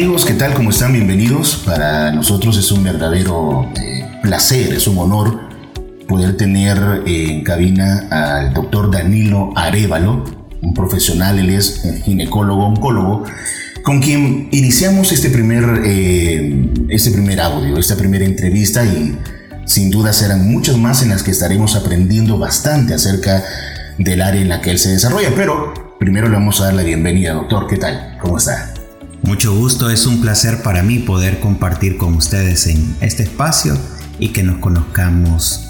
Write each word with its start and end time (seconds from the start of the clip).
Amigos, 0.00 0.24
¿qué 0.24 0.32
tal? 0.32 0.54
¿Cómo 0.54 0.70
están? 0.70 0.94
Bienvenidos. 0.94 1.62
Para 1.66 2.10
nosotros 2.10 2.56
es 2.56 2.72
un 2.72 2.82
verdadero 2.82 3.70
eh, 3.76 4.02
placer, 4.22 4.72
es 4.72 4.86
un 4.86 4.96
honor 4.96 5.40
poder 6.08 6.38
tener 6.38 7.02
en 7.04 7.44
cabina 7.44 8.08
al 8.10 8.54
doctor 8.54 8.90
Danilo 8.90 9.52
Arevalo, 9.54 10.24
un 10.62 10.72
profesional, 10.72 11.38
él 11.38 11.50
es 11.50 11.82
ginecólogo, 12.02 12.64
oncólogo, 12.64 13.24
con 13.82 14.00
quien 14.00 14.48
iniciamos 14.52 15.12
este 15.12 15.28
primer, 15.28 15.82
eh, 15.84 16.66
este 16.88 17.10
primer 17.10 17.38
audio, 17.38 17.76
esta 17.76 17.94
primera 17.94 18.24
entrevista 18.24 18.82
y 18.86 19.18
sin 19.66 19.90
duda 19.90 20.14
serán 20.14 20.50
muchas 20.50 20.78
más 20.78 21.02
en 21.02 21.10
las 21.10 21.22
que 21.22 21.30
estaremos 21.30 21.76
aprendiendo 21.76 22.38
bastante 22.38 22.94
acerca 22.94 23.44
del 23.98 24.22
área 24.22 24.40
en 24.40 24.48
la 24.48 24.62
que 24.62 24.70
él 24.70 24.78
se 24.78 24.92
desarrolla. 24.92 25.28
Pero 25.36 25.74
primero 25.98 26.26
le 26.26 26.36
vamos 26.36 26.58
a 26.62 26.64
dar 26.64 26.72
la 26.72 26.84
bienvenida, 26.84 27.34
doctor. 27.34 27.66
¿Qué 27.66 27.76
tal? 27.76 28.16
¿Cómo 28.18 28.38
está? 28.38 28.72
Mucho 29.22 29.54
gusto, 29.54 29.90
es 29.90 30.06
un 30.06 30.20
placer 30.20 30.62
para 30.62 30.82
mí 30.82 30.98
poder 30.98 31.40
compartir 31.40 31.98
con 31.98 32.14
ustedes 32.14 32.66
en 32.66 32.96
este 33.00 33.22
espacio 33.22 33.76
y 34.18 34.28
que 34.28 34.42
nos 34.42 34.58
conozcamos 34.58 35.68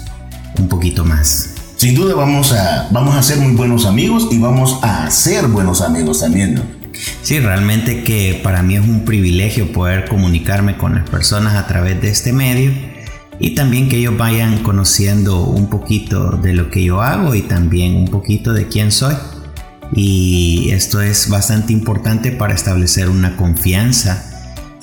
un 0.57 0.67
poquito 0.67 1.03
más. 1.03 1.55
Sin 1.75 1.95
duda 1.95 2.15
vamos 2.15 2.53
a, 2.53 2.87
vamos 2.91 3.15
a 3.15 3.23
ser 3.23 3.39
muy 3.39 3.53
buenos 3.53 3.85
amigos 3.85 4.27
y 4.31 4.37
vamos 4.37 4.79
a 4.83 5.09
ser 5.09 5.47
buenos 5.47 5.81
amigos 5.81 6.19
también, 6.19 6.55
¿no? 6.55 6.61
Sí, 7.23 7.39
realmente 7.39 8.03
que 8.03 8.39
para 8.43 8.61
mí 8.61 8.75
es 8.75 8.87
un 8.87 9.03
privilegio 9.03 9.71
poder 9.71 10.07
comunicarme 10.07 10.77
con 10.77 10.95
las 10.95 11.09
personas 11.09 11.55
a 11.55 11.67
través 11.67 12.01
de 12.01 12.09
este 12.09 12.33
medio 12.33 12.71
y 13.39 13.55
también 13.55 13.89
que 13.89 13.97
ellos 13.97 14.17
vayan 14.17 14.59
conociendo 14.59 15.43
un 15.43 15.69
poquito 15.69 16.37
de 16.37 16.53
lo 16.53 16.69
que 16.69 16.83
yo 16.83 17.01
hago 17.01 17.33
y 17.33 17.41
también 17.41 17.95
un 17.95 18.07
poquito 18.07 18.53
de 18.53 18.67
quién 18.67 18.91
soy. 18.91 19.15
Y 19.93 20.69
esto 20.71 21.01
es 21.01 21.29
bastante 21.29 21.73
importante 21.73 22.31
para 22.31 22.53
establecer 22.53 23.09
una 23.09 23.35
confianza 23.35 24.23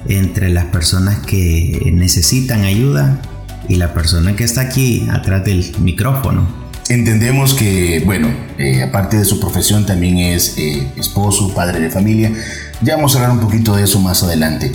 entre 0.06 0.48
las 0.50 0.66
personas 0.66 1.18
que 1.20 1.90
necesitan 1.94 2.64
ayuda 2.64 3.20
y 3.68 3.76
la 3.76 3.92
persona 3.94 4.36
que 4.36 4.44
está 4.44 4.62
aquí 4.62 5.06
atrás 5.10 5.44
del 5.44 5.64
micrófono. 5.80 6.46
Entendemos 6.88 7.52
que, 7.52 8.02
bueno, 8.06 8.28
eh, 8.56 8.82
aparte 8.82 9.18
de 9.18 9.24
su 9.26 9.38
profesión 9.40 9.84
también 9.84 10.18
es 10.18 10.56
eh, 10.56 10.90
esposo, 10.96 11.52
padre 11.54 11.80
de 11.80 11.90
familia. 11.90 12.32
Ya 12.80 12.96
vamos 12.96 13.14
a 13.14 13.18
hablar 13.18 13.32
un 13.32 13.40
poquito 13.40 13.76
de 13.76 13.84
eso 13.84 14.00
más 14.00 14.22
adelante. 14.22 14.72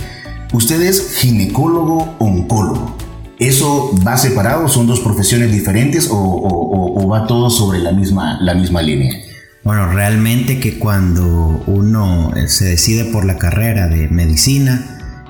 Usted 0.52 0.80
es 0.82 1.16
ginecólogo 1.16 2.14
oncólogo. 2.20 2.96
¿Eso 3.40 3.90
va 4.06 4.16
separado? 4.16 4.68
¿Son 4.68 4.86
dos 4.86 5.00
profesiones 5.00 5.50
diferentes 5.50 6.08
o, 6.08 6.16
o, 6.16 7.08
va 7.08 7.26
todo 7.26 7.50
sobre 7.50 7.80
la 7.80 7.90
misma, 7.90 8.38
la 8.40 8.54
misma 8.54 8.80
línea? 8.80 9.23
Bueno, 9.64 9.90
realmente 9.90 10.60
que 10.60 10.78
cuando 10.78 11.64
uno 11.66 12.34
eh, 12.36 12.48
se 12.48 12.66
decide 12.66 13.06
por 13.06 13.24
la 13.24 13.38
carrera 13.38 13.88
de 13.88 14.08
medicina, 14.08 14.84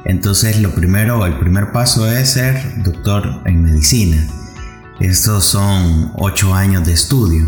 entonces 0.04 0.60
lo 0.60 0.74
primero, 0.74 1.24
el 1.24 1.38
primer 1.38 1.70
paso 1.70 2.10
es 2.10 2.30
ser 2.30 2.82
doctor 2.82 3.42
en 3.46 3.62
medicina. 3.62 4.27
Estos 4.98 5.44
son 5.44 6.10
ocho 6.16 6.52
años 6.52 6.84
de 6.84 6.94
estudio. 6.94 7.44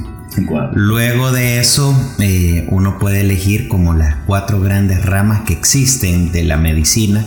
Luego 0.75 1.33
de 1.33 1.59
eso, 1.59 1.93
eh, 2.21 2.69
uno 2.71 2.99
puede 3.01 3.23
elegir 3.23 3.67
como 3.67 3.93
las 3.93 4.15
cuatro 4.25 4.61
grandes 4.61 5.05
ramas 5.05 5.41
que 5.41 5.55
existen 5.55 6.31
de 6.31 6.45
la 6.45 6.57
medicina, 6.57 7.27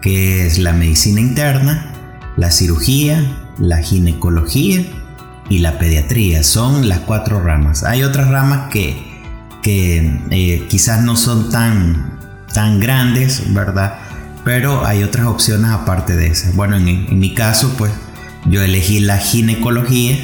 que 0.00 0.46
es 0.46 0.58
la 0.58 0.74
medicina 0.74 1.20
interna, 1.20 1.92
la 2.36 2.52
cirugía, 2.52 3.48
la 3.58 3.78
ginecología 3.78 4.84
y 5.48 5.58
la 5.58 5.78
pediatría. 5.78 6.42
Son 6.42 6.88
las 6.88 7.00
cuatro 7.00 7.40
ramas. 7.40 7.84
Hay 7.84 8.02
otras 8.02 8.28
ramas 8.28 8.70
que, 8.70 9.20
que 9.62 10.20
eh, 10.30 10.66
quizás 10.68 11.02
no 11.02 11.16
son 11.16 11.50
tan, 11.50 12.18
tan 12.52 12.80
grandes, 12.80 13.52
¿verdad? 13.52 13.98
pero 14.44 14.84
hay 14.84 15.02
otras 15.02 15.26
opciones 15.26 15.70
aparte 15.70 16.16
de 16.16 16.28
esas. 16.28 16.54
Bueno, 16.54 16.76
en, 16.76 17.18
mi 17.18 17.34
caso, 17.34 17.74
pues 17.76 17.92
yo 18.46 18.62
elegí 18.62 19.00
la 19.00 19.18
ginecología 19.18 20.18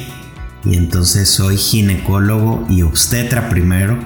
y 0.65 0.75
entonces 0.75 1.29
soy 1.29 1.57
ginecólogo 1.57 2.65
y 2.69 2.81
obstetra 2.81 3.49
primero, 3.49 3.97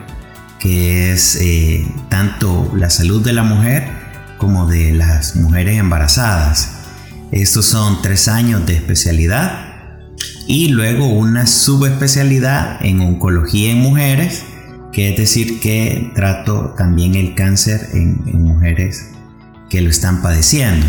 que 0.59 1.11
es 1.11 1.35
eh, 1.41 1.87
tanto 2.09 2.71
la 2.75 2.89
salud 2.89 3.23
de 3.23 3.33
la 3.33 3.43
mujer 3.43 3.89
como 4.37 4.67
de 4.67 4.91
las 4.91 5.35
mujeres 5.35 5.77
embarazadas. 5.79 6.73
Estos 7.31 7.65
son 7.65 8.01
tres 8.01 8.27
años 8.27 8.65
de 8.65 8.75
especialidad 8.75 9.72
y 10.47 10.69
luego 10.69 11.07
una 11.07 11.47
subespecialidad 11.47 12.83
en 12.85 13.01
oncología 13.01 13.71
en 13.71 13.79
mujeres, 13.79 14.43
que 14.91 15.09
es 15.09 15.17
decir 15.17 15.59
que 15.59 16.11
trato 16.13 16.73
también 16.77 17.15
el 17.15 17.35
cáncer 17.35 17.89
en, 17.93 18.21
mujeres 18.43 19.09
que 19.69 19.81
lo 19.81 19.89
están 19.89 20.21
padeciendo. 20.21 20.85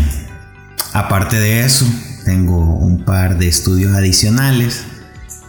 Aparte 0.93 1.39
de 1.39 1.65
eso, 1.65 1.85
tengo 2.23 2.75
un 2.77 3.03
par 3.03 3.37
de 3.37 3.47
estudios 3.47 3.95
adicionales. 3.95 4.83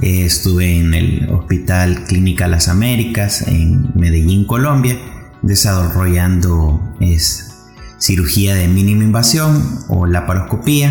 Eh, 0.00 0.24
estuve 0.24 0.78
en 0.78 0.94
el 0.94 1.28
Hospital 1.30 2.04
Clínica 2.04 2.48
Las 2.48 2.68
Américas 2.68 3.42
en 3.46 3.90
Medellín, 3.94 4.46
Colombia, 4.46 4.98
desarrollando 5.42 6.96
es, 7.00 7.46
cirugía 7.98 8.54
de 8.54 8.68
mínima 8.68 9.04
invasión 9.04 9.80
o 9.88 10.06
laparoscopía, 10.06 10.90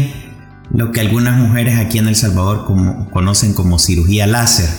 lo 0.71 0.91
que 0.91 1.01
algunas 1.01 1.37
mujeres 1.37 1.79
aquí 1.79 1.99
en 1.99 2.07
El 2.07 2.15
Salvador 2.15 2.65
como, 2.65 3.09
conocen 3.11 3.53
como 3.53 3.79
cirugía 3.79 4.27
láser 4.27 4.69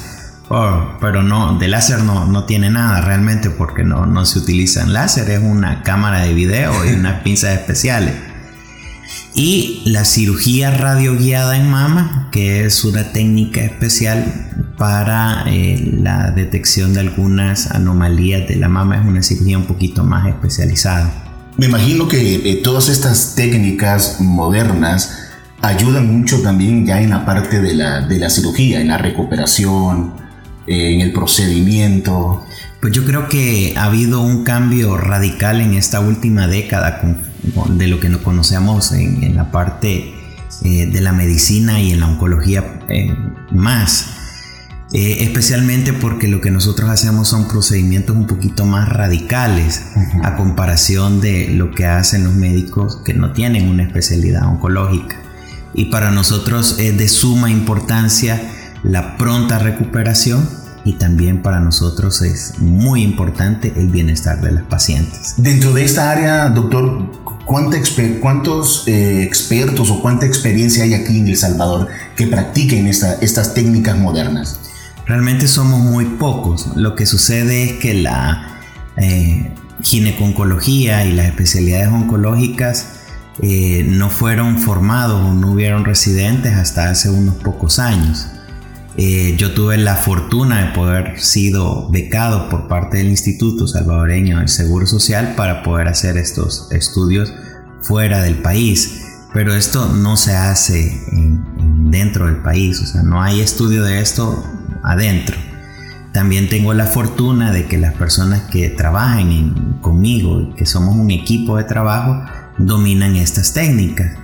Oh, 0.49 0.97
pero 1.01 1.25
no, 1.25 1.59
de 1.59 1.67
láser 1.67 2.05
no, 2.05 2.25
no 2.27 2.45
tiene 2.45 2.71
nada 2.71 3.01
realmente 3.01 3.51
porque 3.51 3.83
no, 3.83 4.07
no 4.07 4.25
se 4.25 4.39
utilizan 4.39 4.93
láser, 4.93 5.29
es 5.31 5.43
una 5.43 5.83
cámara 5.83 6.21
de 6.21 6.35
video 6.35 6.73
y 6.85 6.95
unas 6.95 7.21
pinzas 7.25 7.59
especiales. 7.59 8.15
Y 9.35 9.83
la 9.87 10.05
cirugía 10.05 10.71
radioguiada 10.71 11.59
en 11.59 11.69
mama, 11.69 12.29
que 12.33 12.65
es 12.65 12.85
una 12.85 13.13
técnica 13.13 13.61
especial 13.61 14.73
para 14.79 15.45
eh, 15.47 15.79
la 16.01 16.31
detección 16.31 16.95
de 16.95 17.01
algunas 17.01 17.71
anomalías 17.73 18.49
de 18.49 18.57
la 18.57 18.69
mama, 18.69 18.97
es 18.97 19.05
una 19.05 19.23
cirugía 19.23 19.59
un 19.59 19.67
poquito 19.67 20.05
más 20.05 20.27
especializada. 20.27 21.13
Me 21.59 21.67
imagino 21.67 22.09
que 22.09 22.51
eh, 22.51 22.61
todas 22.63 22.89
estas 22.89 23.35
técnicas 23.35 24.21
modernas 24.21 25.26
ayudan 25.63 26.19
mucho 26.19 26.41
también 26.43 26.87
ya 26.87 27.01
en 27.01 27.11
la 27.11 27.25
parte 27.25 27.61
de 27.61 27.75
la, 27.75 28.01
de 28.03 28.19
la 28.19 28.31
cirugía, 28.31 28.81
en 28.81 28.89
la 28.89 28.99
recuperación, 28.99 30.15
en 30.67 31.01
el 31.01 31.13
procedimiento? 31.13 32.45
Pues 32.81 32.93
yo 32.93 33.05
creo 33.05 33.29
que 33.29 33.75
ha 33.77 33.85
habido 33.85 34.21
un 34.21 34.45
cambio 34.45 34.97
radical 34.97 35.61
en 35.61 35.75
esta 35.75 36.01
última 36.01 36.47
década 36.47 37.01
de 37.71 37.87
lo 37.87 38.01
que 38.01 38.09
nos 38.09 38.21
conocemos 38.21 38.93
en, 38.93 39.35
la 39.35 39.51
parte 39.51 40.15
eh, 40.63 40.87
de 40.87 41.01
la 41.01 41.13
medicina 41.13 41.81
y 41.81 41.93
en 41.93 42.01
la 42.01 42.09
oncología 42.09 42.81
eh, 42.89 43.15
más. 43.51 44.11
Eh, 44.93 45.25
especialmente 45.25 45.93
porque 45.93 46.29
lo 46.29 46.41
que 46.41 46.53
nosotros 46.53 46.89
hacemos 46.89 47.27
son 47.27 47.49
procedimientos 47.49 48.15
un 48.15 48.29
poquito 48.29 48.65
más 48.67 48.89
radicales 48.89 49.83
a 50.23 50.37
comparación 50.37 51.21
de 51.21 51.49
lo 51.49 51.73
que 51.73 51.87
hacen 51.87 52.23
los 52.23 52.35
médicos 52.35 53.03
que 53.05 53.15
no 53.15 53.33
tienen 53.33 53.69
una 53.69 53.83
especialidad 53.83 54.47
oncológica. 54.47 55.17
Y 55.77 55.87
para 55.87 56.11
nosotros 56.11 56.77
es 56.79 56.97
de 56.97 57.07
suma 57.07 57.51
importancia 57.51 58.41
la 58.83 59.17
pronta 59.17 59.59
recuperación 59.59 60.49
y 60.87 60.95
también 60.95 61.43
para 61.43 61.61
nosotros 61.61 62.23
es 62.23 62.59
muy 62.59 63.03
importante 63.03 63.73
el 63.77 63.89
bienestar 63.89 64.41
de 64.41 64.53
las 64.53 64.63
pacientes. 64.65 65.35
Dentro 65.37 65.75
de 65.75 65.85
esta 65.85 66.11
área, 66.11 66.49
doctor, 66.49 67.11
¿cuántos 67.45 68.87
eh, 68.87 69.23
expertos 69.23 69.91
o 69.91 70.01
cuánta 70.01 70.25
experiencia 70.25 70.85
hay 70.85 70.95
aquí 70.95 71.19
en 71.19 71.29
El 71.29 71.37
Salvador 71.37 71.89
que 72.17 72.27
practiquen 72.27 72.87
estas 72.87 73.53
técnicas 73.53 73.99
modernas? 73.99 74.61
Realmente 75.07 75.47
somos 75.47 75.81
muy 75.81 76.05
pocos. 76.05 76.69
Lo 76.75 76.95
que 76.95 77.05
sucede 77.05 77.65
es 77.65 77.73
que 77.75 77.95
la 77.95 78.61
eh, 78.97 79.53
gineconcología 79.83 81.05
y 81.05 81.13
las 81.13 81.27
especialidades 81.27 81.89
oncológicas 81.89 82.96
eh, 83.43 83.87
no 83.89 84.09
fueron 84.09 84.59
formados 84.59 85.21
o 85.23 85.35
no 85.35 85.53
hubieron 85.53 85.85
residentes 85.85 86.55
hasta 86.55 86.91
hace 86.91 87.11
unos 87.11 87.35
pocos 87.37 87.79
años. 87.79 88.27
Eh, 88.99 89.35
yo 89.37 89.53
tuve 89.53 89.77
la 89.77 89.95
fortuna 89.97 90.65
de 90.65 90.73
poder 90.73 91.21
sido 91.21 91.91
becado 91.91 92.49
por 92.49 92.67
parte 92.67 92.97
del 92.97 93.09
Instituto 93.09 93.67
Salvadoreño 93.67 94.39
del 94.39 94.49
Seguro 94.49 94.87
Social 94.87 95.35
para 95.37 95.63
poder 95.63 95.89
hacer 95.89 96.17
estos 96.17 96.69
estudios 96.73 97.33
fuera 97.83 98.23
del 98.23 98.37
país. 98.37 99.03
Pero 99.35 99.55
esto 99.55 99.93
no 99.93 100.17
se 100.17 100.35
hace 100.35 100.99
dentro 101.91 102.25
del 102.25 102.37
país, 102.37 102.81
o 102.81 102.87
sea, 102.87 103.03
no 103.03 103.23
hay 103.23 103.41
estudio 103.41 103.85
de 103.85 104.01
esto 104.01 104.43
adentro. 104.83 105.37
También 106.15 106.49
tengo 106.49 106.73
la 106.73 106.87
fortuna 106.87 107.53
de 107.53 107.67
que 107.67 107.77
las 107.77 107.93
personas 107.93 108.43
que 108.51 108.71
trabajan 108.71 109.79
conmigo, 109.83 110.55
que 110.55 110.65
somos 110.65 110.97
un 110.97 111.11
equipo 111.11 111.59
de 111.59 111.65
trabajo, 111.65 112.25
dominan 112.59 113.17
estas 113.17 113.53
técnicas 113.53 114.19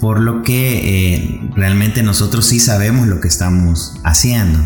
por 0.00 0.20
lo 0.20 0.42
que 0.42 1.14
eh, 1.14 1.40
realmente 1.54 2.02
nosotros 2.02 2.46
sí 2.46 2.60
sabemos 2.60 3.06
lo 3.06 3.20
que 3.20 3.28
estamos 3.28 3.98
haciendo. 4.04 4.58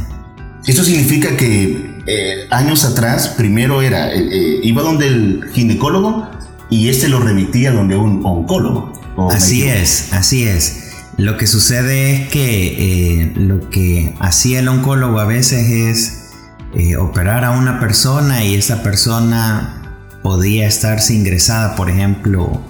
Esto 0.67 0.85
significa 0.85 1.37
que 1.37 2.03
eh, 2.07 2.47
años 2.51 2.85
atrás 2.85 3.29
primero 3.29 3.81
era, 3.81 4.13
eh, 4.13 4.61
iba 4.63 4.83
donde 4.83 5.07
el 5.07 5.45
ginecólogo 5.53 6.29
y 6.69 6.89
este 6.89 7.09
lo 7.09 7.21
remitía 7.21 7.73
donde 7.73 7.97
un 7.97 8.25
oncólogo. 8.25 8.93
Así 9.31 9.63
es, 9.65 10.13
así 10.13 10.45
es. 10.45 10.91
Lo 11.17 11.37
que 11.37 11.47
sucede 11.47 12.15
es 12.15 12.29
que 12.31 13.23
eh, 13.23 13.33
lo 13.37 13.69
que 13.69 14.15
hacía 14.21 14.61
el 14.61 14.69
oncólogo 14.69 15.21
a 15.21 15.27
veces 15.27 15.69
es 15.69 16.31
eh, 16.75 16.97
operar 16.97 17.45
a 17.45 17.51
una 17.51 17.79
persona 17.79 18.45
y 18.45 18.55
esa 18.55 18.83
persona 18.83 19.99
podía 20.23 20.67
estarse 20.67 21.15
ingresada, 21.15 21.77
por 21.77 21.91
ejemplo, 21.91 22.63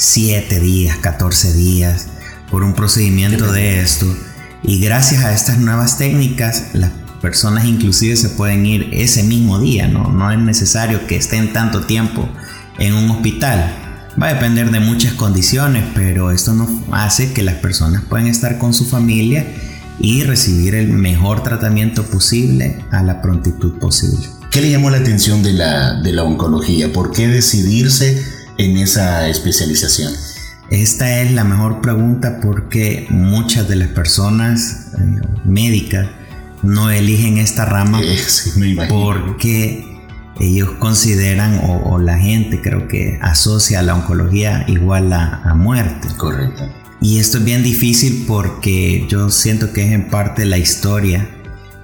7 0.00 0.60
días, 0.60 0.96
14 0.96 1.52
días 1.52 2.06
por 2.50 2.62
un 2.62 2.72
procedimiento 2.72 3.52
de 3.52 3.80
esto. 3.80 4.06
Y 4.62 4.80
gracias 4.80 5.24
a 5.24 5.34
estas 5.34 5.58
nuevas 5.58 5.98
técnicas, 5.98 6.70
las 6.72 6.90
personas 7.20 7.66
inclusive 7.66 8.16
se 8.16 8.30
pueden 8.30 8.64
ir 8.64 8.88
ese 8.92 9.24
mismo 9.24 9.60
día, 9.60 9.88
¿no? 9.88 10.10
No 10.10 10.32
es 10.32 10.38
necesario 10.38 11.06
que 11.06 11.16
estén 11.16 11.52
tanto 11.52 11.82
tiempo 11.82 12.26
en 12.78 12.94
un 12.94 13.10
hospital. 13.10 13.76
Va 14.20 14.28
a 14.28 14.34
depender 14.34 14.70
de 14.70 14.80
muchas 14.80 15.12
condiciones, 15.12 15.84
pero 15.94 16.30
esto 16.30 16.54
nos 16.54 16.70
hace 16.92 17.34
que 17.34 17.42
las 17.42 17.56
personas 17.56 18.02
puedan 18.08 18.26
estar 18.26 18.56
con 18.56 18.72
su 18.72 18.86
familia 18.86 19.46
y 19.98 20.22
recibir 20.22 20.76
el 20.76 20.88
mejor 20.88 21.42
tratamiento 21.42 22.04
posible 22.04 22.82
a 22.90 23.02
la 23.02 23.20
prontitud 23.20 23.78
posible. 23.78 24.26
¿Qué 24.50 24.62
le 24.62 24.70
llamó 24.70 24.88
la 24.88 24.96
atención 24.96 25.42
de 25.42 25.52
la, 25.52 26.00
de 26.00 26.12
la 26.12 26.22
oncología? 26.22 26.90
¿Por 26.90 27.12
qué 27.12 27.28
decidirse 27.28 28.39
en 28.60 28.76
esa 28.76 29.28
especialización? 29.28 30.12
Esta 30.70 31.20
es 31.20 31.32
la 31.32 31.44
mejor 31.44 31.80
pregunta 31.80 32.40
porque 32.40 33.06
muchas 33.10 33.68
de 33.68 33.76
las 33.76 33.88
personas 33.88 34.92
eh, 34.98 35.20
médicas 35.44 36.08
no 36.62 36.90
eligen 36.90 37.38
esta 37.38 37.64
rama 37.64 38.00
porque 38.88 39.90
ellos 40.38 40.70
consideran 40.78 41.60
o, 41.64 41.98
la 41.98 42.18
gente 42.18 42.60
creo 42.62 42.88
que 42.88 43.18
asocia 43.20 43.82
la 43.82 43.94
oncología 43.94 44.64
igual 44.68 45.12
a, 45.12 45.54
muerte. 45.54 46.08
Correcto. 46.16 46.68
Y 47.00 47.18
esto 47.18 47.38
es 47.38 47.44
bien 47.44 47.62
difícil 47.62 48.24
porque 48.26 49.06
yo 49.08 49.30
siento 49.30 49.72
que 49.72 49.86
es 49.86 49.92
en 49.92 50.08
parte 50.08 50.44
la 50.44 50.58
historia 50.58 51.28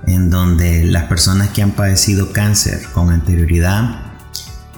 en 0.06 0.30
donde 0.30 0.84
las 0.84 1.04
personas 1.04 1.50
que 1.50 1.62
han 1.62 1.72
padecido 1.72 2.32
cáncer 2.32 2.80
con 2.92 3.10
anterioridad, 3.10 4.05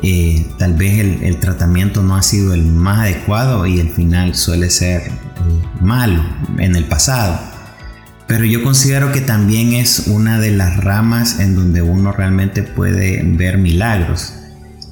eh, 0.03 0.47
tal 0.59 0.75
vez 0.75 1.23
el, 1.23 1.41
tratamiento 1.41 2.03
no 2.03 2.15
ha 2.17 2.23
sido 2.23 2.55
el 2.55 2.65
más 2.65 3.00
adecuado 3.00 3.67
y 3.67 3.81
el 3.81 3.91
final 3.91 4.37
suele 4.37 4.71
ser 4.71 5.03
eh, 5.03 5.12
malo 5.81 6.25
en 6.59 6.77
el 6.77 6.85
pasado. 6.85 7.39
Pero 8.29 8.45
yo 8.45 8.62
considero 8.62 9.11
que 9.11 9.23
también 9.23 9.73
es 9.73 10.06
una 10.06 10.39
de 10.39 10.53
las 10.53 10.77
ramas 10.77 11.41
en 11.41 11.56
donde 11.56 11.83
uno 11.83 12.12
realmente 12.12 12.62
puede 12.62 13.23
ver 13.25 13.59
milagros. 13.59 14.35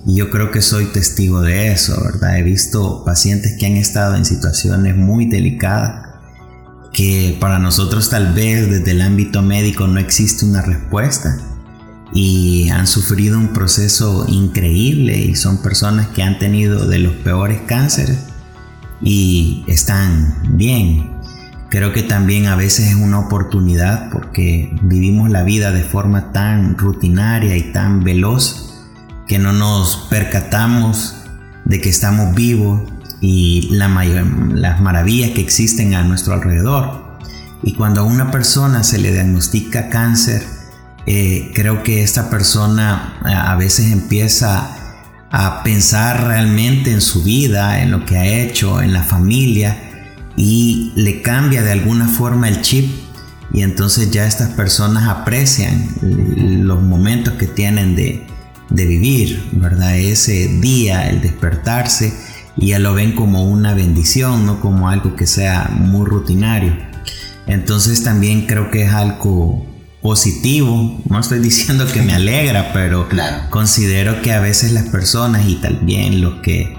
Y 0.06 0.16
yo 0.16 0.30
creo 0.30 0.50
que 0.50 0.62
soy 0.62 0.86
testigo 0.86 1.42
de 1.42 1.70
eso, 1.70 2.00
¿verdad? 2.02 2.38
He 2.38 2.42
visto 2.42 3.04
pacientes 3.04 3.56
que 3.58 3.66
han 3.66 3.76
estado 3.76 4.16
en 4.16 4.24
situaciones 4.24 4.96
muy 4.96 5.26
delicadas, 5.26 6.06
que 6.92 7.36
para 7.40 7.58
nosotros 7.58 8.08
tal 8.08 8.32
vez 8.32 8.70
desde 8.70 8.92
el 8.92 9.02
ámbito 9.02 9.42
médico 9.42 9.86
no 9.86 10.00
existe 10.00 10.46
una 10.46 10.62
respuesta 10.62 11.55
y 12.12 12.68
han 12.70 12.86
sufrido 12.86 13.38
un 13.38 13.52
proceso 13.52 14.24
increíble 14.28 15.18
y 15.18 15.34
son 15.34 15.62
personas 15.62 16.08
que 16.08 16.22
han 16.22 16.38
tenido 16.38 16.86
de 16.86 16.98
los 16.98 17.14
peores 17.14 17.60
cánceres 17.66 18.18
y 19.02 19.64
están 19.66 20.56
bien, 20.56 21.16
Creo 21.68 21.92
que 21.92 22.02
también 22.02 22.46
a 22.46 22.56
veces 22.56 22.88
es 22.88 22.94
una 22.94 23.18
oportunidad 23.18 24.10
porque 24.10 24.74
vivimos 24.82 25.30
la 25.30 25.42
vida 25.42 25.72
de 25.72 25.82
forma 25.82 26.32
tan 26.32 26.78
rutinaria 26.78 27.56
y 27.56 27.72
tan 27.72 28.04
veloz 28.04 28.84
que 29.26 29.38
no 29.38 29.52
nos 29.52 30.06
percatamos 30.08 31.16
de 31.64 31.80
que 31.80 31.88
estamos 31.88 32.34
vivos 32.34 32.82
y 33.20 33.68
la 33.72 33.88
las 34.54 34.80
maravillas 34.80 35.30
que 35.30 35.40
existen 35.40 35.94
a 35.94 36.04
nuestro 36.04 36.34
alrededor. 36.34 37.18
Y 37.64 37.74
cuando 37.74 38.02
a 38.02 38.04
una 38.04 38.30
persona 38.30 38.84
se 38.84 38.98
le 38.98 39.12
diagnostica 39.12 39.88
cáncer, 39.88 40.44
eh, 41.06 41.52
creo 41.54 41.82
que 41.82 42.02
esta 42.02 42.30
persona 42.30 43.18
a 43.22 43.54
veces 43.56 43.92
empieza 43.92 44.76
a 45.30 45.62
pensar 45.62 46.26
realmente 46.26 46.90
en 46.90 47.00
su 47.00 47.22
vida, 47.22 47.82
en 47.82 47.90
lo 47.90 48.04
que 48.04 48.16
ha 48.16 48.26
hecho, 48.26 48.80
en 48.82 48.92
la 48.92 49.02
familia, 49.02 49.78
y 50.36 50.92
le 50.96 51.22
cambia 51.22 51.62
de 51.62 51.72
alguna 51.72 52.08
forma 52.08 52.48
el 52.48 52.60
chip 52.60 53.06
y 53.52 53.62
entonces 53.62 54.10
ya 54.10 54.26
estas 54.26 54.50
personas 54.50 55.08
aprecian 55.08 55.88
los 56.02 56.82
momentos 56.82 57.34
que 57.34 57.46
tienen 57.46 57.96
de, 57.96 58.26
vivir, 58.68 59.48
¿verdad? 59.52 59.96
Ese 59.96 60.48
día, 60.60 61.08
el 61.08 61.22
despertarse 61.22 62.12
y 62.56 62.68
ya 62.68 62.78
lo 62.78 62.94
ven 62.94 63.12
como 63.12 63.44
una 63.44 63.74
bendición, 63.74 64.44
no 64.44 64.60
como 64.60 64.88
algo 64.88 65.16
que 65.16 65.26
sea 65.26 65.70
muy 65.70 66.04
rutinario. 66.04 66.76
Entonces 67.46 68.02
también 68.02 68.46
creo 68.46 68.70
que 68.70 68.84
es 68.84 68.92
algo 68.92 69.66
positivo, 70.06 71.02
no 71.10 71.18
estoy 71.18 71.40
diciendo 71.40 71.84
que 71.92 72.00
me 72.00 72.14
alegra, 72.14 72.72
pero 72.72 73.08
considero 73.50 74.22
que 74.22 74.32
a 74.32 74.38
veces 74.38 74.70
las 74.70 74.88
personas 74.88 75.48
y 75.48 75.56
también 75.56 76.20
los 76.20 76.34
que 76.42 76.78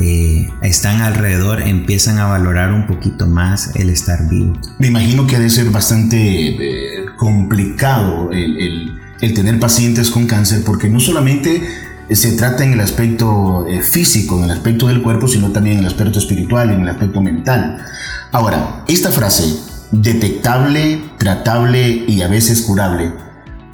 eh, 0.00 0.48
están 0.62 1.02
alrededor 1.02 1.60
empiezan 1.60 2.16
a 2.16 2.24
valorar 2.24 2.72
un 2.72 2.86
poquito 2.86 3.26
más 3.26 3.76
el 3.76 3.90
estar 3.90 4.26
vivo. 4.26 4.54
Me 4.78 4.86
imagino 4.86 5.26
que 5.26 5.36
ha 5.36 5.38
de 5.38 5.50
ser 5.50 5.68
bastante 5.68 6.16
eh, 6.16 7.04
complicado 7.18 8.30
el, 8.32 8.98
tener 9.34 9.60
pacientes 9.60 10.10
con 10.10 10.26
cáncer 10.26 10.64
porque 10.64 10.88
no 10.88 10.98
solamente 10.98 11.62
se 12.10 12.32
trata 12.32 12.64
en 12.64 12.72
el 12.72 12.80
aspecto 12.80 13.66
eh, 13.68 13.82
físico, 13.82 14.38
en 14.38 14.44
el 14.44 14.50
aspecto 14.52 14.88
del 14.88 15.02
cuerpo, 15.02 15.28
sino 15.28 15.52
también 15.52 15.76
en 15.76 15.80
el 15.80 15.88
aspecto 15.88 16.18
espiritual, 16.18 16.70
en 16.70 16.80
el 16.80 16.88
aspecto 16.88 17.20
mental. 17.20 17.84
Ahora, 18.32 18.82
esta 18.88 19.12
frase, 19.12 19.71
detectable, 19.92 21.02
tratable 21.18 22.04
y 22.08 22.22
a 22.22 22.28
veces 22.28 22.62
curable, 22.62 23.12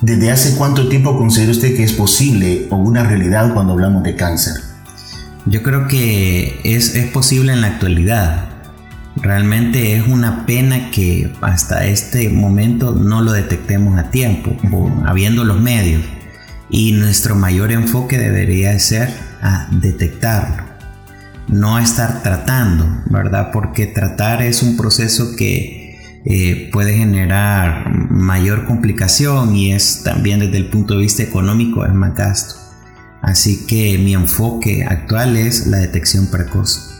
¿desde 0.01 0.31
hace 0.31 0.57
cuánto 0.57 0.89
tiempo 0.89 1.17
considera 1.17 1.53
usted 1.53 1.77
que 1.77 1.85
es 1.85 1.93
posible 1.93 2.67
o 2.71 2.77
una 2.77 3.05
realidad 3.05 3.55
cuando 3.55 3.73
hablamos 3.73 4.03
de 4.03 4.17
cáncer? 4.17 4.55
Yo 5.47 5.63
creo 5.63 5.89
que 5.89 6.61
es, 6.65 6.91
posible 7.13 7.53
en 7.53 7.63
la 7.63 7.69
actualidad. 7.69 8.49
Realmente 9.17 9.97
es 9.97 10.07
una 10.07 10.45
pena 10.45 10.91
que 10.91 11.33
hasta 11.41 11.87
este 11.87 12.29
momento 12.29 12.93
no 12.93 13.23
lo 13.23 13.33
detectemos 13.33 13.99
a 13.99 14.11
tiempo, 14.11 14.57
habiendo 15.07 15.45
los 15.45 15.61
medios. 15.61 16.03
Y 16.69 16.93
nuestro 16.93 17.35
mayor 17.35 17.73
enfoque 17.73 18.19
debería 18.19 18.79
ser 18.79 19.11
a 19.41 19.69
detectarlo, 19.71 20.65
no 21.49 21.77
a 21.77 21.83
estar 21.83 22.23
tratando, 22.23 22.87
¿verdad? 23.07 23.51
Porque 23.51 23.87
tratar 23.87 24.43
es 24.43 24.63
un 24.63 24.77
proceso 24.77 25.35
que 25.35 25.78
eh, 26.25 26.69
puede 26.73 26.97
generar 26.97 27.91
mayor 28.11 28.67
complicación 28.67 29.55
y 29.55 29.73
es 29.73 30.03
también 30.05 30.41
desde 30.41 30.57
el 30.57 30.67
punto 30.67 30.95
de 30.95 31.01
vista 31.01 31.23
económico 31.23 31.85
es 31.85 31.95
más 31.95 32.15
gasto. 32.15 32.55
Así 33.23 33.67
que 33.67 33.99
mi 33.99 34.15
enfoque 34.15 34.85
actual 34.85 35.37
es 35.37 35.67
la 35.67 35.79
detección 35.79 36.27
precoz. 36.27 36.95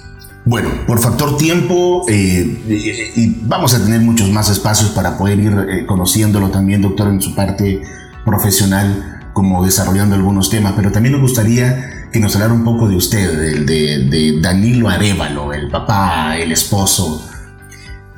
Bueno, 0.45 0.71
por 0.87 0.99
factor 0.99 1.37
tiempo, 1.37 2.07
eh, 2.09 3.13
y 3.17 3.37
vamos 3.43 3.75
a 3.75 3.85
tener 3.85 4.01
muchos 4.01 4.31
más 4.31 4.49
espacios 4.49 4.91
para 4.91 5.19
poder 5.19 5.39
ir 5.39 5.53
eh, 5.69 5.87
conociéndolo 5.87 6.51
también, 6.51 6.81
doctor, 6.81 7.09
en 7.09 7.21
su 7.21 7.35
parte 7.35 7.83
profesional, 8.25 9.31
como 9.35 9.63
desarrollando 9.65 10.15
algunos 10.15 10.49
temas, 10.49 10.73
pero 10.75 10.91
también 10.91 11.13
nos 11.13 11.21
gustaría 11.21 12.09
que 12.11 12.19
nos 12.19 12.35
hablara 12.35 12.55
un 12.55 12.65
poco 12.65 12.89
de 12.89 12.97
usted, 12.97 13.67
de, 13.67 14.05
de 14.07 14.41
Danilo 14.41 14.89
Arevalo, 14.89 15.53
el 15.53 15.69
papá, 15.69 16.39
el 16.39 16.51
esposo. 16.51 17.29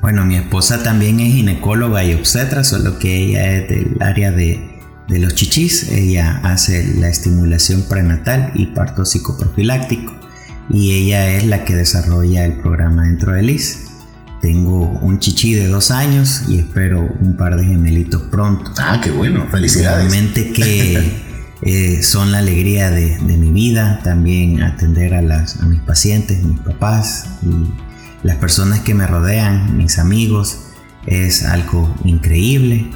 Bueno, 0.01 0.25
mi 0.25 0.37
esposa 0.37 0.83
también 0.83 1.21
es 1.21 1.35
ginecóloga 1.35 2.05
y 2.05 2.15
obstetra, 2.15 2.65
solo 2.65 2.99
que 2.99 3.17
ella 3.17 3.53
es 3.53 3.69
del 3.69 3.97
área 4.01 4.31
de 4.31 4.71
de 5.11 5.19
los 5.19 5.35
chichis. 5.35 5.91
Ella 5.91 6.41
hace 6.45 6.95
la 6.95 7.09
estimulación 7.09 7.83
prenatal 7.83 8.53
y 8.55 8.67
parto 8.67 9.05
psicoprofiláctico. 9.05 10.15
Y 10.71 10.93
ella 10.93 11.33
es 11.33 11.45
la 11.45 11.65
que 11.65 11.75
desarrolla 11.75 12.47
el 12.47 12.55
programa 12.55 13.03
dentro 13.03 13.33
de 13.33 13.43
LIS. 13.43 13.87
Tengo 14.41 14.87
un 15.03 15.19
chichi 15.19 15.53
de 15.53 15.67
dos 15.67 15.91
años 15.91 16.45
y 16.49 16.59
espero 16.59 17.07
un 17.21 17.37
par 17.37 17.57
de 17.57 17.65
gemelitos 17.65 18.23
pronto. 18.23 18.73
Ah, 18.79 19.01
qué 19.03 19.11
bueno, 19.11 19.47
felicidades. 19.51 20.11
Realmente 20.11 20.53
que 20.53 21.21
eh, 21.63 22.03
son 22.03 22.33
la 22.33 22.39
alegría 22.39 22.91
de, 22.91 23.19
mi 23.21 23.51
vida, 23.51 24.01
también 24.03 24.63
atender 24.63 25.13
a, 25.15 25.21
las, 25.21 25.61
a 25.61 25.67
mis 25.67 25.81
pacientes, 25.81 26.43
mis 26.43 26.61
papás 26.61 27.27
y 27.43 27.90
las 28.23 28.37
personas 28.37 28.81
que 28.81 28.95
me 28.95 29.07
rodean, 29.07 29.77
mis 29.77 29.99
amigos, 29.99 30.61
es 31.07 31.45
algo 31.45 31.95
increíble 32.05 32.91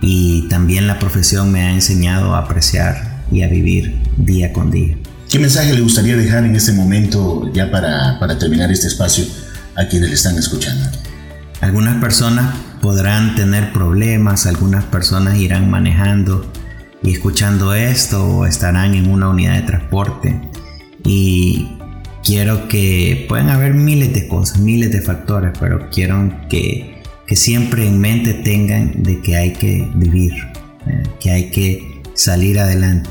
y 0.00 0.48
también 0.48 0.86
la 0.86 0.98
profesión 0.98 1.50
me 1.50 1.62
ha 1.62 1.72
enseñado 1.72 2.34
a 2.34 2.40
apreciar 2.40 3.24
y 3.30 3.42
a 3.42 3.48
vivir 3.48 3.98
día 4.16 4.52
con 4.52 4.70
día. 4.70 4.96
¿Qué 5.30 5.38
mensaje 5.38 5.74
le 5.74 5.80
gustaría 5.80 6.16
dejar 6.16 6.44
en 6.44 6.54
este 6.54 6.72
momento 6.72 7.50
ya 7.52 7.70
para, 7.70 8.18
para 8.20 8.38
terminar 8.38 8.70
este 8.70 8.86
espacio 8.86 9.24
a 9.74 9.86
quienes 9.86 10.10
le 10.10 10.14
están 10.14 10.38
escuchando? 10.38 10.86
Algunas 11.60 12.00
personas 12.00 12.54
podrán 12.80 13.34
tener 13.34 13.72
problemas, 13.72 14.46
algunas 14.46 14.84
personas 14.84 15.38
irán 15.38 15.70
manejando 15.70 16.52
y 17.02 17.12
escuchando 17.12 17.74
esto 17.74 18.24
o 18.24 18.46
estarán 18.46 18.94
en 18.94 19.10
una 19.10 19.28
unidad 19.28 19.54
de 19.54 19.62
transporte 19.62 20.40
y 21.04 21.75
quiero 22.26 22.66
que 22.66 23.24
pueden 23.28 23.50
haber 23.50 23.72
miles 23.72 24.12
de 24.12 24.26
cosas, 24.26 24.58
miles 24.58 24.90
de 24.90 25.00
factores, 25.00 25.52
pero 25.60 25.88
quiero 25.90 26.28
que, 26.48 27.00
que 27.24 27.36
siempre 27.36 27.86
en 27.86 28.00
mente 28.00 28.34
tengan 28.34 29.04
de 29.04 29.20
que 29.20 29.36
hay 29.36 29.52
que 29.52 29.88
vivir, 29.94 30.32
eh, 30.88 31.04
que 31.20 31.30
hay 31.30 31.50
que 31.50 32.02
salir 32.14 32.58
adelante. 32.58 33.10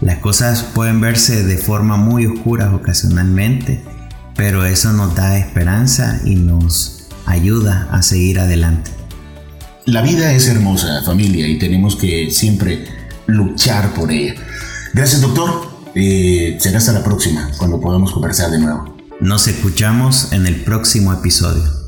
Las 0.00 0.18
cosas 0.18 0.62
pueden 0.62 1.00
verse 1.00 1.44
de 1.44 1.58
forma 1.58 1.98
muy 1.98 2.24
oscura 2.24 2.74
ocasionalmente, 2.74 3.82
pero 4.34 4.64
eso 4.64 4.94
nos 4.94 5.14
da 5.14 5.36
esperanza 5.36 6.18
y 6.24 6.36
nos 6.36 7.08
ayuda 7.26 7.86
a 7.92 8.00
seguir 8.00 8.40
adelante. 8.40 8.90
La 9.84 10.00
vida 10.00 10.32
es 10.32 10.48
hermosa, 10.48 11.02
familia, 11.04 11.46
y 11.46 11.58
tenemos 11.58 11.96
que 11.96 12.30
siempre 12.30 12.86
luchar 13.26 13.92
por 13.92 14.10
ella. 14.10 14.34
Gracias, 14.94 15.20
doctor. 15.20 15.71
Eh, 15.94 16.56
será 16.60 16.78
hasta 16.78 16.92
la 16.92 17.04
próxima, 17.04 17.50
cuando 17.58 17.80
podamos 17.80 18.12
conversar 18.12 18.50
de 18.50 18.58
nuevo. 18.58 18.96
Nos 19.20 19.46
escuchamos 19.46 20.32
en 20.32 20.46
el 20.46 20.64
próximo 20.64 21.12
episodio. 21.12 21.81